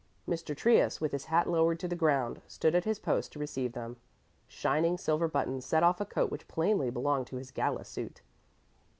Mr. 0.27 0.57
Trius, 0.57 0.99
with 0.99 1.11
his 1.11 1.25
hat 1.25 1.47
lowered 1.47 1.79
to 1.79 1.87
the 1.87 1.95
ground, 1.95 2.41
stood 2.47 2.73
at 2.73 2.85
his 2.85 2.97
post 2.97 3.31
to 3.31 3.37
receive 3.39 3.73
them. 3.73 3.97
Shining 4.47 4.97
silver 4.97 5.27
buttons 5.27 5.63
set 5.63 5.83
off 5.83 6.01
a 6.01 6.05
coat 6.05 6.31
which 6.31 6.47
plainly 6.47 6.89
belonged 6.89 7.27
to 7.27 7.35
his 7.35 7.51
gala 7.51 7.85
suit. 7.85 8.23